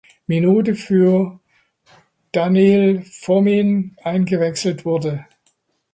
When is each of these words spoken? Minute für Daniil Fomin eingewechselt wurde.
Minute 0.25 0.73
für 0.73 1.39
Daniil 2.31 3.03
Fomin 3.05 3.95
eingewechselt 4.01 4.83
wurde. 4.83 5.27